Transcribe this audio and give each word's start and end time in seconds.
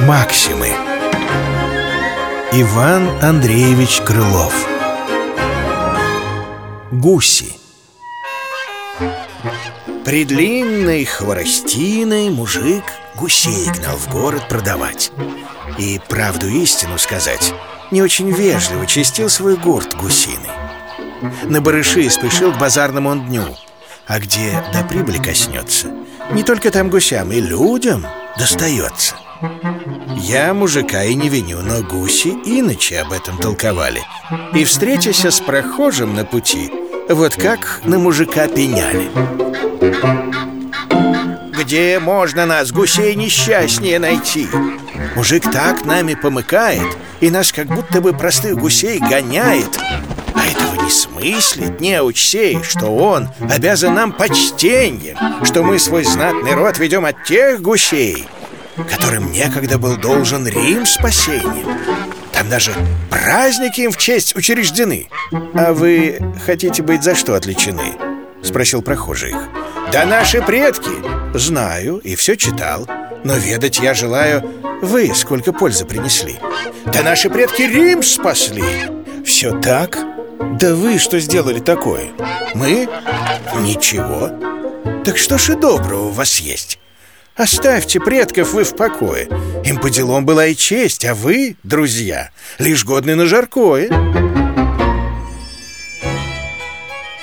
Максимы. 0.00 0.70
Иван 2.52 3.22
Андреевич 3.22 4.00
Крылов. 4.00 4.52
Гуси. 6.90 7.56
При 10.04 10.24
длинной 10.24 11.04
хворостиной 11.04 12.30
мужик 12.30 12.82
гусей 13.14 13.70
гнал 13.70 13.96
в 13.96 14.10
город 14.10 14.48
продавать. 14.48 15.12
И 15.78 16.00
правду 16.08 16.48
истину 16.48 16.98
сказать 16.98 17.54
Не 17.92 18.02
очень 18.02 18.30
вежливо 18.30 18.86
чистил 18.86 19.28
свой 19.28 19.56
гурт 19.56 19.94
гусиный. 19.94 20.65
На 21.44 21.60
барыши 21.60 22.08
спешил 22.10 22.52
к 22.52 22.58
базарному 22.58 23.10
он 23.10 23.26
дню. 23.26 23.44
А 24.06 24.18
где 24.20 24.62
до 24.72 24.84
прибыли 24.84 25.18
коснется? 25.18 25.88
Не 26.32 26.42
только 26.42 26.70
там 26.70 26.90
гусям 26.90 27.32
и 27.32 27.40
людям 27.40 28.06
достается. 28.38 29.14
Я 30.16 30.54
мужика 30.54 31.04
и 31.04 31.14
не 31.14 31.28
виню, 31.28 31.60
но 31.60 31.82
гуси 31.82 32.28
иначе 32.28 33.00
об 33.00 33.12
этом 33.12 33.38
толковали. 33.38 34.02
И, 34.54 34.64
встретясь 34.64 35.24
с 35.24 35.40
прохожим 35.40 36.14
на 36.14 36.24
пути, 36.24 36.70
вот 37.08 37.36
как 37.36 37.80
на 37.84 37.98
мужика 37.98 38.48
пеняли. 38.48 39.10
Где 41.58 41.98
можно 41.98 42.46
нас, 42.46 42.72
гусей, 42.72 43.14
несчастнее 43.14 43.98
найти? 43.98 44.48
Мужик 45.14 45.50
так 45.50 45.84
нами 45.84 46.14
помыкает 46.14 46.96
И 47.20 47.30
нас 47.30 47.52
как 47.52 47.66
будто 47.66 48.00
бы 48.00 48.12
простых 48.12 48.56
гусей 48.58 48.98
гоняет 48.98 49.78
этого 50.50 50.82
не 50.82 50.90
смыслит 50.90 51.80
неуч 51.80 52.18
сей 52.18 52.62
Что 52.62 52.88
он 52.88 53.28
обязан 53.50 53.94
нам 53.94 54.12
почтением 54.12 55.16
Что 55.44 55.62
мы 55.62 55.78
свой 55.78 56.04
знатный 56.04 56.54
род 56.54 56.78
ведем 56.78 57.04
от 57.04 57.24
тех 57.24 57.60
гусей 57.60 58.26
которым 58.84 59.32
некогда 59.32 59.78
был 59.78 59.96
должен 59.96 60.46
Рим 60.46 60.84
спасением. 60.84 61.66
Там 62.32 62.48
даже 62.48 62.72
праздники 63.10 63.80
им 63.82 63.90
в 63.90 63.96
честь 63.96 64.36
учреждены. 64.36 65.08
А 65.54 65.72
вы 65.72 66.18
хотите 66.44 66.82
быть 66.82 67.02
за 67.02 67.14
что 67.14 67.34
отличены? 67.34 67.94
Спросил 68.42 68.82
прохожий 68.82 69.30
их. 69.30 69.48
Да 69.92 70.04
наши 70.04 70.42
предки. 70.42 70.90
Знаю 71.34 71.98
и 71.98 72.14
все 72.16 72.36
читал. 72.36 72.86
Но 73.24 73.34
ведать 73.36 73.78
я 73.78 73.94
желаю, 73.94 74.42
вы 74.82 75.12
сколько 75.14 75.52
пользы 75.52 75.84
принесли. 75.84 76.36
Да 76.92 77.02
наши 77.02 77.30
предки 77.30 77.62
Рим 77.62 78.02
спасли. 78.02 78.64
Все 79.24 79.58
так? 79.60 79.98
Да 80.38 80.74
вы 80.74 80.98
что 80.98 81.18
сделали 81.20 81.60
такое? 81.60 82.10
Мы? 82.54 82.88
Ничего. 83.60 84.30
Так 85.04 85.16
что 85.18 85.38
ж 85.38 85.50
и 85.50 85.54
доброго 85.54 86.06
у 86.06 86.10
вас 86.10 86.40
есть? 86.40 86.78
Оставьте 87.36 88.00
предков 88.00 88.54
вы 88.54 88.64
в 88.64 88.74
покое 88.74 89.28
Им 89.64 89.78
по 89.78 89.90
делам 89.90 90.24
была 90.24 90.46
и 90.46 90.56
честь, 90.56 91.04
а 91.04 91.14
вы, 91.14 91.56
друзья, 91.62 92.30
лишь 92.58 92.84
годны 92.84 93.14
на 93.14 93.26
жаркое 93.26 93.90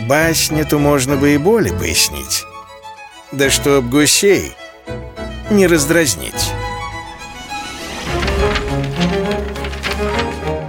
Басню-то 0.00 0.78
можно 0.78 1.16
бы 1.16 1.34
и 1.34 1.38
более 1.38 1.72
пояснить 1.72 2.44
Да 3.30 3.50
чтоб 3.50 3.84
гусей 3.84 4.52
не 5.50 5.68
раздразнить 5.68 6.50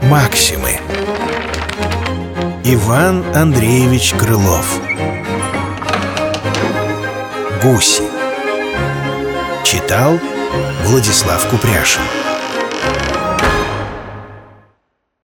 Максимы 0.03 0.80
Иван 2.63 3.23
Андреевич 3.35 4.13
Крылов. 4.13 4.79
Гуси 7.63 8.03
Читал 9.63 10.19
Владислав 10.85 11.47
Купряшин 11.49 12.03